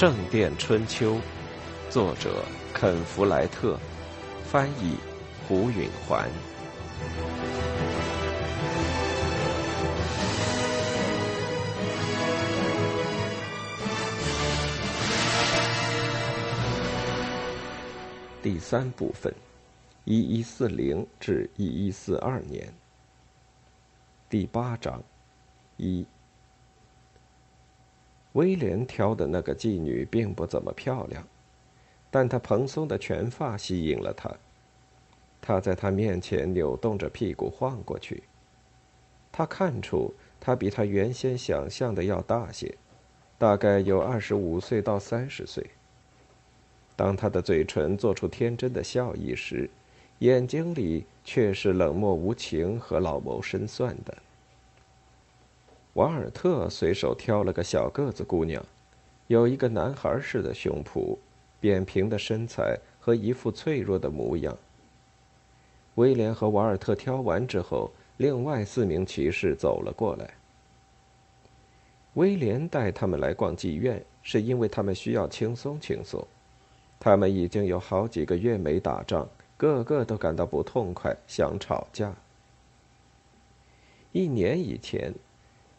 [0.00, 1.16] 圣殿春秋》，
[1.90, 2.42] 作者
[2.72, 3.78] 肯·弗莱特，
[4.46, 4.96] 翻译
[5.46, 6.26] 胡允环。
[18.42, 19.30] 第三部分，
[20.06, 22.72] 一一四零至一一四二年。
[24.30, 25.02] 第八章，
[25.76, 26.06] 一。
[28.32, 31.26] 威廉挑的那个妓女并不怎么漂亮，
[32.10, 34.30] 但她蓬松的全发吸引了他。
[35.40, 38.22] 他在她面前扭动着屁股晃过去。
[39.32, 42.74] 他看出她比他原先想象的要大些，
[43.38, 45.64] 大概有二十五岁到三十岁。
[46.94, 49.70] 当他的嘴唇做出天真的笑意时，
[50.18, 54.18] 眼睛里却是冷漠无情和老谋深算的。
[56.00, 58.64] 瓦尔特随手挑了个小个子姑娘，
[59.26, 61.18] 有一个男孩似的胸脯，
[61.60, 64.56] 扁平的身材和一副脆弱的模样。
[65.96, 70.30] 威廉和瓦尔特挑完之后，另外四名骑士走了过来。
[72.14, 76.26] 威廉带他们来逛妓院，是因为他们需要轻松轻松。
[76.98, 82.14] 他们已经有好几个月没打仗，个个都感到不痛快，想吵架。
[84.12, 85.12] 一年以前，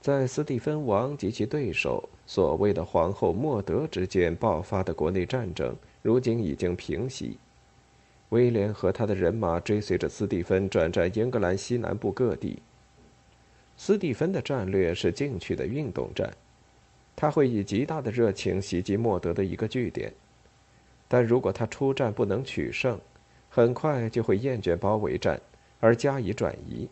[0.02, 7.38] 在斯蒂芬王及其对手所谓的皇后莫德之间爆发的国内战争，如今已经平息。
[8.30, 12.58] 威廉和他的人马追随着斯蒂芬转战英格兰西南部各地。
[13.78, 16.34] 斯蒂芬的战略是进取的运动战，
[17.16, 20.12] 他会以极大的热情袭击莫德的一个据点。
[21.08, 23.00] 但如果他出战不能取胜，
[23.50, 25.40] 很快就会厌倦包围战，
[25.80, 26.88] 而加以转移。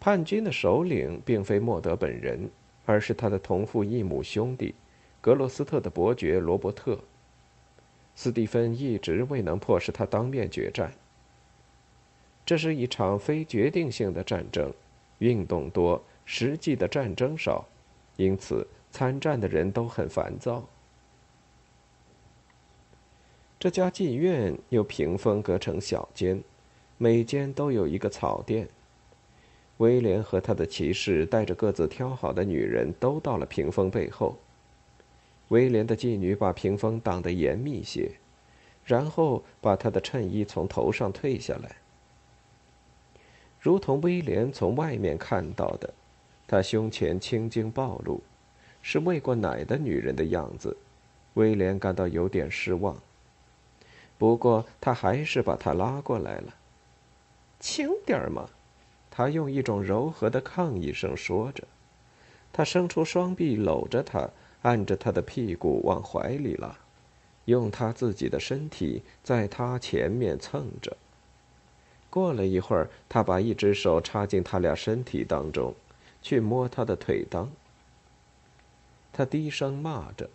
[0.00, 2.48] 叛军的首领并非莫德本人，
[2.86, 4.74] 而是他的同父异母兄弟，
[5.20, 6.98] 格罗斯特的伯爵罗伯特。
[8.14, 10.92] 斯蒂芬一直未能迫使他当面决战。
[12.46, 14.72] 这是一场非决定性的战争，
[15.18, 17.64] 运动多，实际的战争少，
[18.16, 20.64] 因此参战的人都很烦躁。
[23.58, 26.42] 这家妓院由屏风隔成小间，
[26.96, 28.68] 每间都有一个草垫。
[29.78, 34.36] 威廉和他的骑士带着各自挑好的女人都到了屏风背后。
[35.48, 38.12] 威廉的妓女把屏风挡得严密些，
[38.84, 41.76] 然后把他的衬衣从头上褪下来，
[43.58, 45.94] 如同威廉从外面看到的，
[46.46, 48.20] 他胸前青筋暴露，
[48.82, 50.76] 是喂过奶的女人的样子。
[51.34, 53.00] 威廉感到有点失望。
[54.18, 56.54] 不过，他还是把她拉过来了。
[57.60, 58.50] 轻点儿嘛，
[59.18, 61.64] 他用一种柔和的抗议声说着。
[62.52, 64.30] 他伸出双臂搂着她，
[64.62, 66.78] 按着她的屁股往怀里拉，
[67.46, 70.96] 用他自己的身体在她前面蹭着。
[72.08, 75.74] 过了一会儿，他把一只手插进他俩身体当中，
[76.22, 77.48] 去摸她的腿裆。
[79.12, 80.30] 他低声骂着，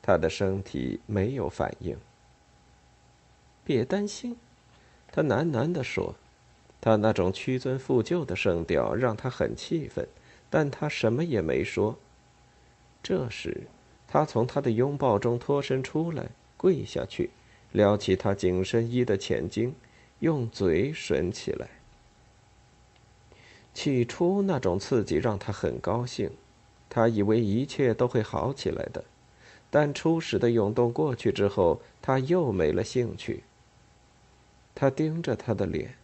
[0.00, 1.94] 他的身体没有反应。
[3.62, 4.38] 别担心，
[5.12, 6.14] 他喃喃地说，
[6.86, 10.06] 他那种屈尊附就的声调让他很气愤，
[10.48, 11.98] 但他什么也没说。
[13.02, 13.66] 这时，
[14.06, 17.30] 他从他的拥抱中脱身出来，跪下去，
[17.72, 19.74] 撩起他紧身衣的前襟，
[20.20, 21.68] 用嘴吮起来。
[23.74, 26.30] 起初那种刺激让他很高兴，
[26.88, 29.02] 他以为一切都会好起来的，
[29.70, 33.42] 但初始的涌动过去之后，他又没了兴趣。
[34.72, 35.96] 他盯着他的脸，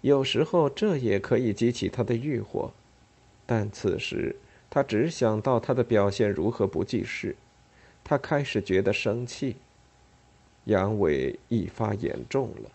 [0.00, 2.72] 有时候这也可以激起他的欲火，
[3.44, 4.36] 但此时
[4.70, 7.34] 他只想到他的表现如何不济事。
[8.04, 9.56] 他开始觉得生气，
[10.64, 12.70] 阳痿一发严重了。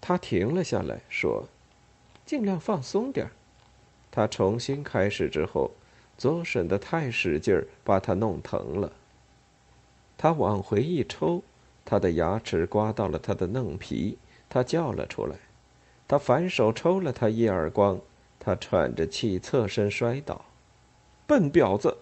[0.00, 1.46] 他停了下来，说
[2.24, 3.30] ：“尽量放松点。”
[4.10, 5.70] 他重新开始之后，
[6.16, 8.92] 左吮的太使劲儿，把他弄疼了。
[10.16, 11.42] 他往回一抽。
[11.84, 14.16] 他的牙齿刮到了他的嫩皮，
[14.52, 15.34] 他叫了出来。
[16.06, 17.98] 他反手抽了他一耳光，
[18.38, 20.44] 他喘着气侧身摔倒。
[21.26, 21.96] 笨婊子！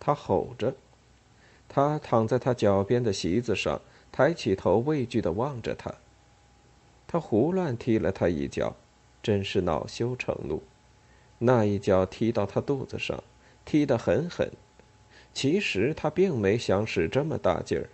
[0.00, 0.74] 他吼着。
[1.68, 5.92] 他躺在他脚边的席子上，抬起头畏惧地望着他。
[7.06, 8.74] 他胡乱踢了他一脚，
[9.22, 10.62] 真是恼羞成怒。
[11.38, 13.22] 那一脚踢到他肚子上，
[13.66, 14.50] 踢得很狠。
[15.34, 17.90] 其实他并没想使这么大劲儿。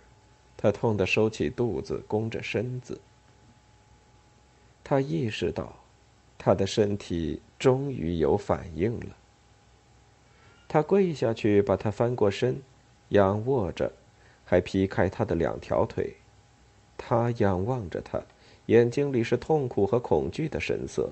[0.55, 3.01] 他痛得收起肚子，弓着身子。
[4.91, 5.73] 他意识到，
[6.37, 9.15] 他的身体终于有反应了。
[10.67, 12.61] 他跪下去，把他翻过身，
[13.07, 13.89] 仰卧着，
[14.43, 16.13] 还劈开他的两条腿。
[16.97, 18.21] 他仰望着他，
[18.65, 21.11] 眼睛里是痛苦和恐惧的神色。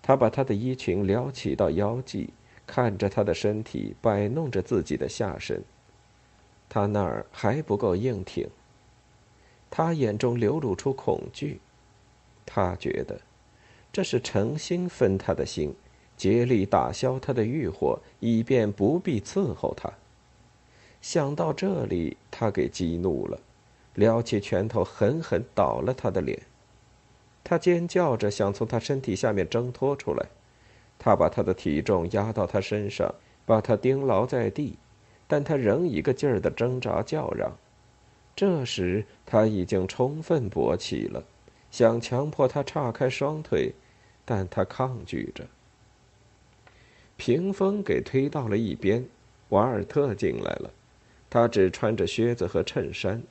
[0.00, 2.32] 他把他的衣裙撩起到腰际，
[2.66, 5.62] 看着他的身体，摆弄着自己的下身。
[6.70, 8.48] 他那儿还不够硬挺。
[9.68, 11.60] 他眼中流露出恐惧。
[12.50, 13.20] 他觉得，
[13.92, 15.74] 这是诚心分他的心，
[16.16, 19.92] 竭力打消他的欲火，以便不必伺候他。
[21.02, 23.38] 想到这里，他给激怒了，
[23.94, 26.40] 撩起拳头狠狠捣了他的脸。
[27.44, 30.26] 他尖叫着想从他身体下面挣脱出来，
[30.98, 33.14] 他把他的体重压到他身上，
[33.44, 34.78] 把他钉牢在地，
[35.26, 37.56] 但他仍一个劲儿的挣扎叫嚷。
[38.34, 41.22] 这时他已经充分勃起了。
[41.78, 43.72] 想强迫他岔开双腿，
[44.24, 45.46] 但他抗拒着。
[47.16, 49.06] 屏风给推到了一边，
[49.50, 50.72] 瓦尔特进来了，
[51.30, 53.22] 他只穿着靴子和衬衫。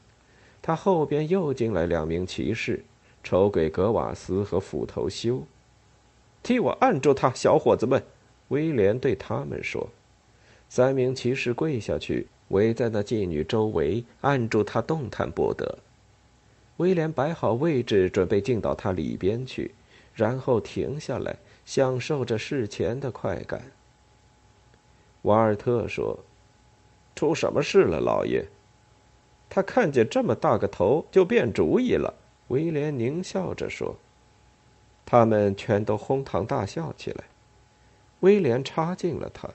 [0.61, 2.85] 他后边又进来两名骑士，
[3.21, 5.43] 丑鬼格瓦斯和斧头修。
[6.41, 8.01] 替我按住他，小伙子们！
[8.47, 9.89] 威廉对他们说。
[10.69, 15.79] 三名骑士跪下去，围在那妓女周围，按住她，动弹不得。
[16.77, 19.73] 威廉摆好位置，准备进到他里边去，
[20.13, 23.71] 然后停下来，享受着事前的快感。
[25.23, 26.19] 瓦尔特说
[27.15, 28.47] ：“出什么事了，老爷？”
[29.49, 32.13] 他看见这么大个头就变主意了。
[32.49, 33.95] 威廉狞笑着说
[35.03, 37.23] ：“他们全都哄堂大笑起来。”
[38.21, 39.49] 威廉插进了他，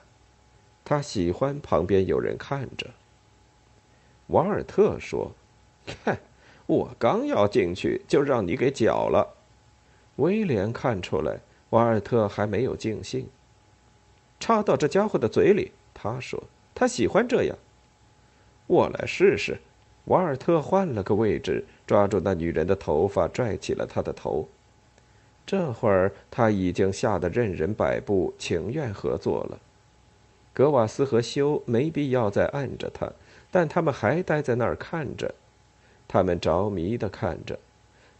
[0.83, 2.91] 他喜欢旁边有人看着。
[4.27, 5.31] 瓦尔特说
[6.03, 6.19] ：“看。”
[6.65, 9.35] 我刚要进去，就让你给搅了。
[10.17, 11.39] 威廉看出来，
[11.71, 13.27] 瓦尔特还没有尽兴。
[14.39, 16.43] 插到这家伙的嘴里，他说
[16.75, 17.57] ：“他喜欢这样。”
[18.67, 19.59] 我来试试。
[20.05, 24.47] 瓦尔特换了个位置，抓住那女人的头发，拽起了她的头。
[25.45, 29.59] 这会儿他已经吓得任人摆布，情愿合作了。
[30.53, 33.11] 格瓦斯和修没必要再按着他，
[33.51, 35.33] 但他们还待在那儿看着。
[36.13, 37.57] 他们着迷的看着，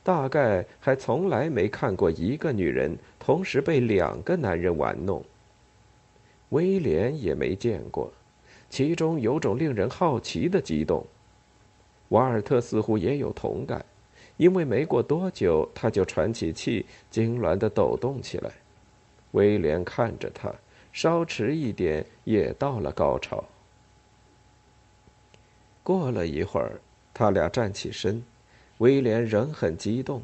[0.03, 5.23] 大概还从来没看过一个女人同时被两个男人玩弄。
[6.49, 8.11] 威廉也没见过，
[8.67, 11.05] 其中有种令人好奇的激动。
[12.09, 13.85] 瓦尔特似乎也有同感，
[14.37, 18.49] 因为没过多久，他就喘起气，痉挛的抖动起来。
[19.33, 20.51] 威廉看着他，
[20.91, 23.43] 稍迟一点也到了高潮。
[25.83, 26.81] 过了一会儿。
[27.13, 28.23] 他俩站起身，
[28.79, 30.21] 威廉仍很激动。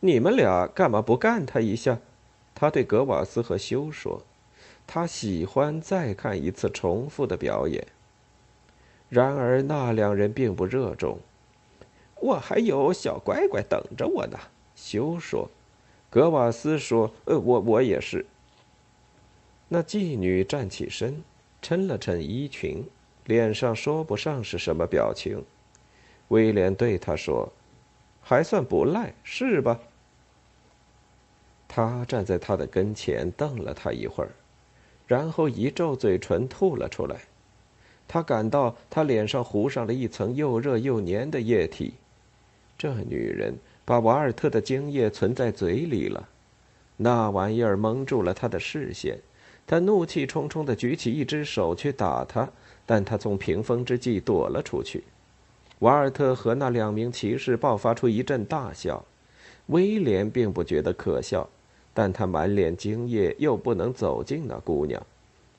[0.00, 1.98] 你们俩干嘛不干他一下？
[2.54, 4.22] 他对格瓦斯和修说
[4.86, 7.84] ：“他喜欢再看一次重复的表演。”
[9.10, 11.18] 然而那两人并不热衷。
[12.20, 14.38] 我还有小乖乖等着我呢。
[14.76, 15.50] 修说
[16.10, 18.24] ：“格瓦斯说，呃，我我也是。”
[19.68, 21.22] 那妓女站起身，
[21.60, 22.84] 抻了抻衣裙，
[23.24, 25.44] 脸上说不上是什么表情。
[26.34, 27.48] 威廉对他说
[28.20, 29.78] ：“还算不赖，是吧？”
[31.68, 34.30] 他站在他的跟前，瞪了他一会儿，
[35.06, 37.20] 然后一皱嘴唇，吐了出来。
[38.08, 41.94] 他感到他脸上糊上了一层又热又黏的液体。
[42.76, 46.28] 这女人把瓦尔特的精液存在嘴里了，
[46.96, 49.16] 那玩意儿蒙住了他的视线。
[49.66, 52.50] 他怒气冲冲地举起一只手去打他，
[52.84, 55.04] 但他从屏风之际躲了出去。
[55.84, 59.04] 瓦尔特和那两名骑士爆发出一阵大笑，
[59.66, 61.46] 威廉并不觉得可笑，
[61.92, 65.04] 但他满脸惊异，又不能走近那姑娘。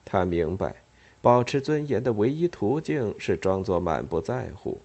[0.04, 0.78] 他明白，
[1.22, 4.80] 保持尊严的唯一途径是装作满不在乎，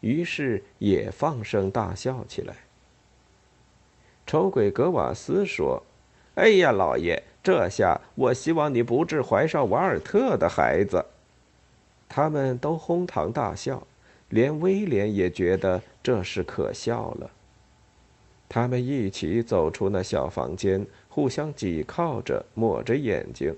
[0.00, 2.54] 于是也放声大笑起来。
[4.26, 5.82] 丑鬼格瓦斯说
[6.36, 11.04] ：“哎呀，老爷，这下我希望你不致怀上瓦尔特的孩子。”
[12.08, 13.86] 他们都哄堂大笑。
[14.28, 17.30] 连威廉也觉得这事可笑了。
[18.48, 23.54] 他们一起走出那小房间，互相挤靠着，抹着眼睛。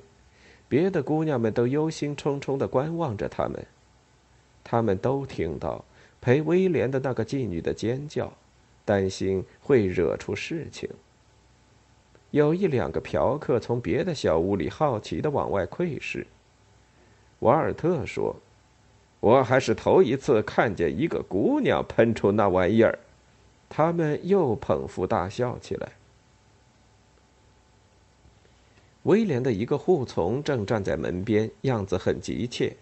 [0.69, 3.67] 别的姑娘们都忧心忡忡地观望着他们。
[4.63, 5.83] 他们都听到
[6.21, 8.31] 陪威廉的那个妓女的尖叫，
[8.85, 10.89] 担心会惹出事情。
[12.31, 16.27] 有一两个嫖客从别的小屋里好奇地往外窥视。
[17.39, 18.37] 瓦尔特说。
[19.21, 22.99] 我还是头一次看见一个姑娘喷出那玩意儿，
[23.69, 25.93] 他们又捧腹大笑起来。
[29.05, 32.77] 威廉的一个护从正站在门边，样子很急切。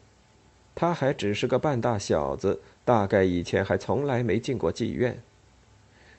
[0.75, 5.23] 他还只是个半大小子，大概以前还从来没进过妓院。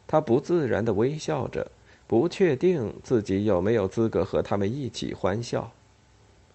[0.07, 1.69] 他不自然的微笑着，
[2.07, 5.71] 不确定自己有没有资格和他们一起欢笑。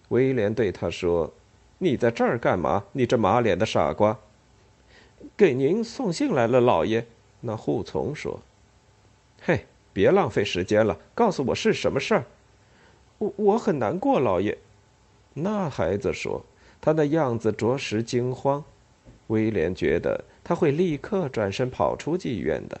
[0.09, 1.31] 威廉对他说
[1.83, 2.85] ：“你在这儿干嘛？
[2.93, 4.17] 你这马脸的傻瓜！”
[5.35, 7.05] 给您送信来了，老爷。
[7.41, 8.39] 那护从说
[9.41, 12.25] ：“嘿，别浪费时间了，告诉我是什么事儿。”
[13.19, 14.57] 我我很难过，老爷。
[15.33, 16.43] 那孩子说，
[16.79, 18.63] 他的样子着实惊慌。
[19.27, 22.79] 威廉觉得他会立刻转身跑出妓院的。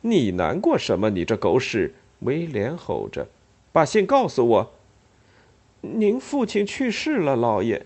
[0.00, 1.10] 你难过什么？
[1.10, 1.94] 你这狗屎！
[2.20, 3.26] 威廉吼着
[3.72, 4.72] ：“把信告诉我。”
[5.82, 7.84] 您父亲去世了，老爷。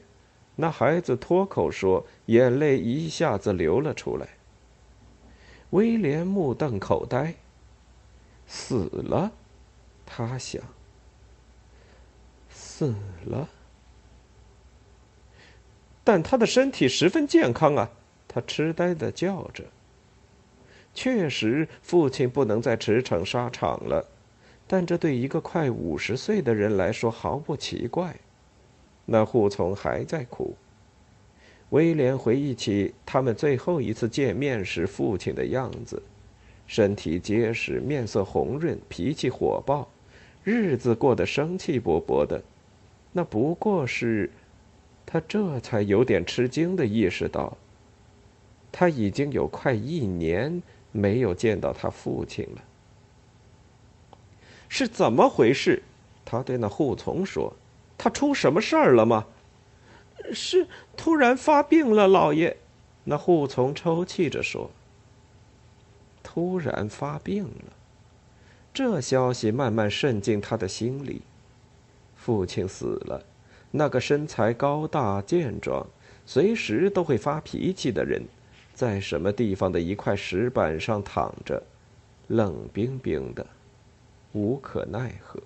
[0.61, 4.27] 那孩子脱口说，眼泪一下子流了出来。
[5.71, 7.33] 威廉目瞪口呆。
[8.45, 9.31] 死了，
[10.05, 10.61] 他想。
[12.51, 12.93] 死
[13.27, 13.49] 了，
[16.03, 17.89] 但他的身体十分健康啊！
[18.27, 19.63] 他痴呆的叫着。
[20.93, 24.05] 确实，父亲不能在驰骋沙场了，
[24.67, 28.17] 但这对一个快五十岁的人来说毫不奇怪。
[29.11, 30.55] 那护从还在哭。
[31.71, 36.03] 威廉回忆起他们最后一次见面时父亲的样子，
[36.67, 39.89] 身体结实，面色红润，脾气火爆，
[40.45, 42.43] 日子过得生气勃勃的。
[43.13, 44.31] 那不过是，
[45.07, 47.57] 他这才有点吃惊的意识到，
[48.71, 50.63] 他已经有快一年。
[50.91, 52.65] 没有见到他父亲了，
[54.71, 55.83] 是怎么回事？
[56.25, 57.55] 他对那护从说
[57.99, 59.27] ：“他出什么事儿了吗？”
[60.33, 62.57] 是突然发病了，老爷。
[63.05, 64.71] 那护从抽泣着说
[66.23, 67.73] ：“突然发病了。”
[68.75, 71.23] 这消息慢慢渗进他的心里。
[72.17, 73.25] 父亲死了，
[73.71, 75.87] 那个身材高大健壮、
[76.27, 78.23] 随时都会发脾气的人。
[78.75, 81.61] 在什么地方的一块石板上躺着，
[82.27, 83.45] 冷冰冰的，
[84.33, 85.41] 无可奈何。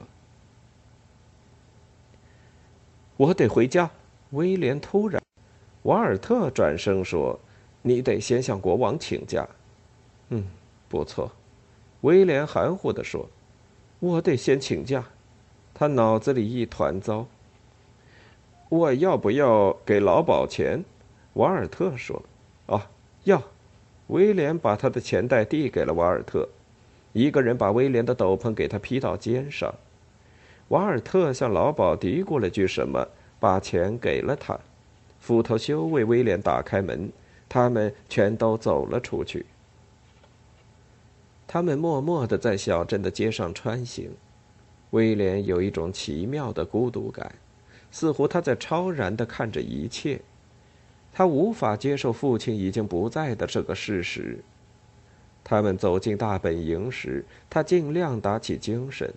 [3.23, 3.88] 我得回家。
[4.31, 5.23] 威廉突然，
[5.83, 7.38] 瓦尔特转声说
[7.83, 9.49] ：“你得先向国王请假。”
[10.31, 10.45] 嗯，
[10.88, 11.31] 不错。
[12.00, 13.29] 威廉含糊地说
[14.00, 15.05] ：“我得先请假。”
[15.73, 17.25] 他脑子里一团糟。
[18.69, 20.85] 我要不要给劳保钱？
[21.35, 22.21] 瓦尔特说
[22.67, 22.91] ：“啊。”
[23.23, 23.41] 要，
[24.09, 26.49] 威廉把他的钱袋递给了瓦尔特，
[27.12, 29.73] 一个人把威廉的斗篷给他披到肩上。
[30.73, 33.07] 瓦尔特向老鸨嘀咕了句什么，
[33.38, 34.59] 把钱给了他。
[35.21, 37.12] 斧头修为威廉打开门，
[37.47, 39.45] 他们全都走了出去。
[41.47, 44.11] 他们默默的在小镇的街上穿行。
[44.93, 47.35] 威廉有一种奇妙的孤独感，
[47.91, 50.19] 似乎他在超然的看着一切。
[51.12, 54.38] 他无法接受父亲已经不在的这个事实。
[55.45, 59.12] 他们走进大本营时，他尽量打起精神。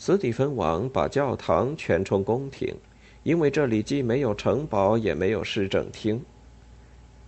[0.00, 2.72] 斯蒂芬王把教堂全充宫廷，
[3.24, 6.22] 因为这里既没有城堡，也没有市政厅。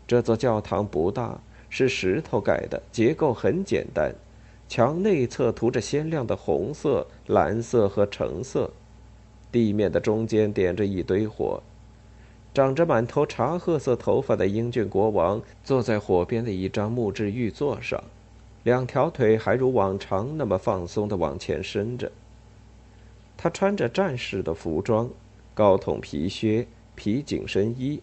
[0.06, 4.14] 这座教堂不大，是石头盖的，结构很简单，
[4.68, 8.70] 墙内侧涂着鲜亮的红色、蓝色和橙色，
[9.50, 11.60] 地面的中间点着一堆火。
[12.54, 18.00] 长着满头茶褐色头发的英俊国王坐在火边的一张木质玉座上，
[18.62, 22.10] 两条腿还如往常那么放松地往前伸着。
[23.42, 25.08] 他穿着战士的服装，
[25.54, 27.98] 高筒皮靴、皮紧身衣，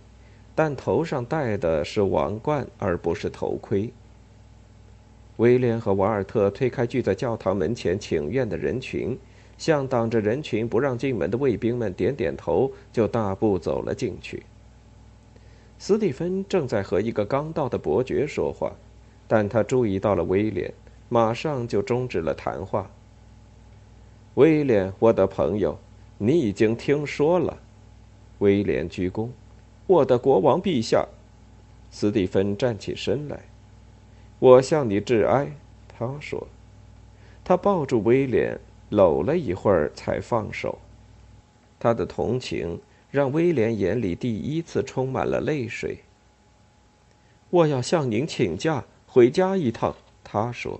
[0.56, 3.94] 但头上戴的是王冠而不是头盔。
[5.36, 9.16] 威廉和瓦尔特推开聚在教堂门前请愿的人群。
[9.60, 14.44] 向挡着人群不让进门的卫兵们点点头，就大步走了进去。
[15.80, 18.72] 斯蒂芬正在和一个刚到的伯爵说话，
[19.28, 20.72] 但他注意到了威廉，
[21.10, 22.88] 马上就终止了谈话。
[24.38, 25.76] 威廉，我的朋友，
[26.20, 27.58] 你已经听说了。
[28.38, 29.30] 威廉鞠躬，
[29.88, 31.08] 我的国王陛下。
[31.90, 33.40] 斯蒂芬站起身来，
[34.38, 35.48] 我向你致哀。
[35.88, 36.48] 他说，
[37.44, 38.60] 他抱住威廉。
[38.90, 40.80] 搂了一会儿才放手，
[41.78, 42.80] 他的同情
[43.12, 45.98] 让威廉眼里第一次充满了泪水。
[47.50, 50.80] 我要向您请假回家一趟，他说。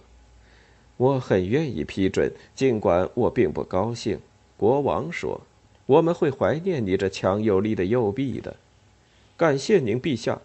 [0.98, 4.20] 我很愿意批准，尽管我并不高兴。
[4.58, 5.42] 国王说
[5.86, 8.56] ：“我们会怀念你这强有力的右臂的。”
[9.38, 10.42] 感谢您，陛下。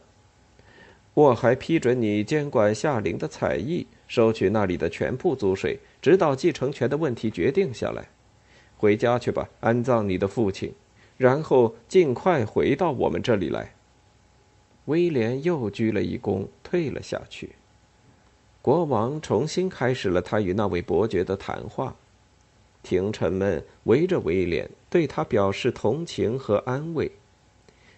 [1.15, 5.79] 我还批准你监管夏陵的采邑，收取那里的全部租税。
[6.01, 8.09] 直到继承权的问题决定下来，
[8.77, 10.75] 回家去吧，安葬你的父亲，
[11.17, 13.73] 然后尽快回到我们这里来。”
[14.87, 17.53] 威廉又鞠了一躬，退了下去。
[18.63, 21.95] 国王重新开始了他与那位伯爵的谈话。
[22.85, 27.11] 廷臣们围着威廉，对他表示同情和安慰。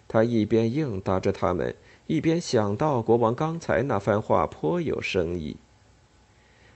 [0.09, 1.75] 他一边应答着他们，
[2.07, 5.57] 一边想到国王刚才那番话颇有深意。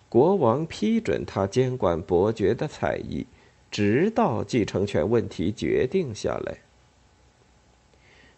[0.08, 3.26] 国王批准他监管伯爵的才艺，
[3.70, 6.58] 直到继承权问题决定下来。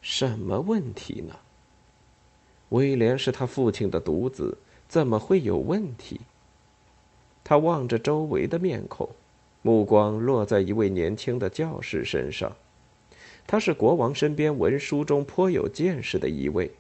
[0.02, 1.36] 什么问题呢？
[2.70, 4.58] 威廉是他父亲的独子，
[4.90, 6.20] 怎么会有问题？
[7.44, 9.08] 他望着周围的面孔。
[9.62, 12.50] 目光落在一位年轻的教士身上，
[13.46, 16.72] 他是国王身边文书中颇有见识的一位。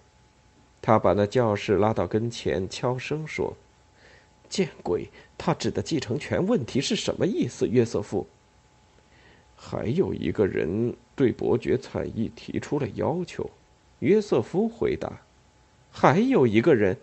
[0.82, 3.56] 他把那教士拉到跟前，悄声说
[4.50, 5.08] ：“见鬼！
[5.38, 8.26] 他指的继承权问题是什么意思？”约瑟夫。
[9.54, 13.48] 还有一个人对伯爵才艺提出了要求，
[14.00, 15.12] 约瑟夫回答
[15.92, 16.96] ：“还有一个人。”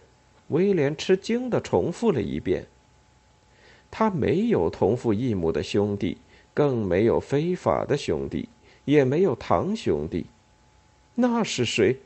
[0.48, 2.68] 威廉吃惊的重复了一遍。
[3.90, 6.18] 他没有同父异母的兄弟，
[6.54, 8.50] 更没有非法的兄弟，
[8.86, 10.26] 也没有堂兄弟。
[11.16, 11.98] 那是谁？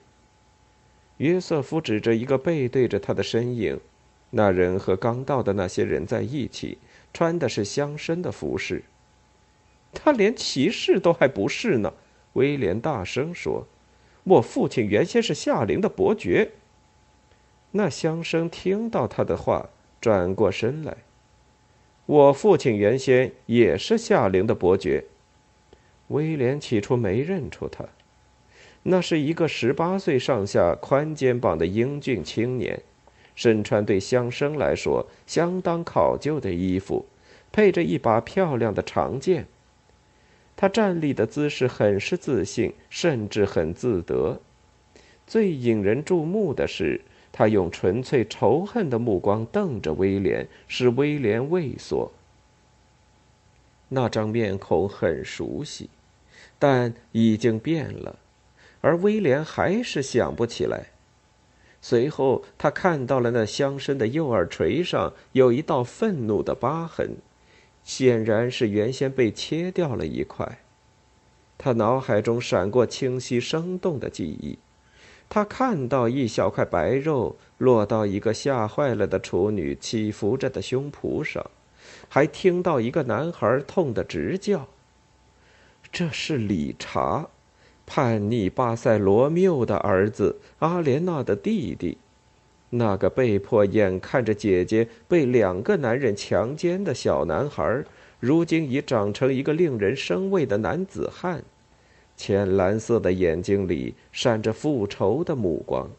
[1.17, 3.79] 约瑟夫指着一个背对着他的身影，
[4.29, 6.77] 那人和刚到的那些人在一起，
[7.13, 8.83] 穿的是乡绅的服饰。
[9.91, 11.93] 他连骑士都还不是呢！
[12.33, 13.67] 威廉大声说
[14.23, 16.51] ：“我父亲原先是夏灵的伯爵。”
[17.73, 19.69] 那乡绅听到他的话，
[20.01, 20.97] 转过身来。
[22.05, 25.05] 我父亲原先也是夏灵的伯爵。
[26.09, 27.85] 威廉起初没认出他，
[28.83, 32.81] 那是一个十八岁上下、宽肩膀的英俊青年，
[33.33, 37.05] 身穿对乡绅来说相当考究的衣服，
[37.53, 39.47] 配着一把漂亮的长剑。
[40.57, 44.41] 他站立的姿势很是自信，甚至很自得。
[45.25, 46.99] 最引人注目的是。
[47.31, 52.11] 他用纯粹仇恨的目光瞪着威廉，使威廉畏缩。
[53.89, 55.89] 那张面孔很熟悉，
[56.59, 58.19] 但已经变了，
[58.81, 60.87] 而威廉还是想不起来。
[61.81, 67.17] 随后，他看到了那乡绅的右耳垂上有一道愤怒的疤痕，
[67.83, 70.59] 显然是原先被切掉了一块。
[71.57, 74.57] 他脑海中闪过清晰生动的记忆。
[75.33, 81.49] 他看到一小块白肉落到一个吓坏了的处女起伏着的胸脯上，
[82.09, 84.67] 还听到一个男孩痛得直叫。
[85.89, 87.29] 这是理查，
[87.85, 91.97] 叛逆巴塞罗缪的儿子，阿莲娜的弟弟，
[92.71, 97.85] 那个被迫眼看着姐姐被两个男人强奸的小男孩，
[98.19, 101.41] 如今已长成一个令人生畏的男子汉。
[102.23, 105.89] 浅蓝色的眼睛里闪着复仇的目光，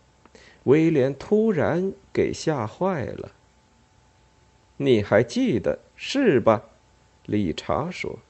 [0.62, 3.32] 威廉突然给吓坏了。
[4.76, 6.62] 你还记得是吧？
[7.26, 8.20] 理查说，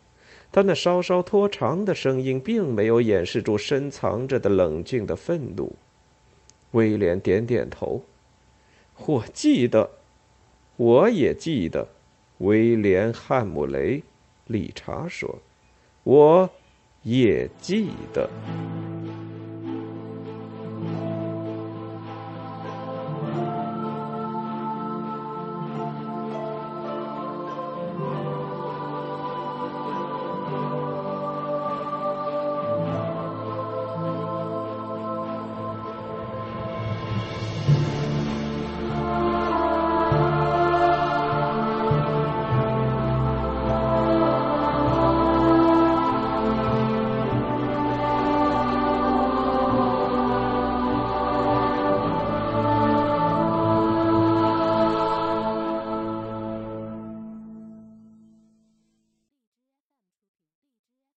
[0.51, 5.77] 他那稍稍拖长的声音并没有掩饰住深藏着的冷峻的愤怒。
[6.71, 8.03] 威廉点点头，
[9.05, 9.91] 我记得，
[10.77, 11.87] 我也记得。
[12.39, 14.03] 威廉·汉姆雷，
[14.47, 15.39] 理查说，
[16.05, 16.51] 我。
[17.03, 18.29] 也记的。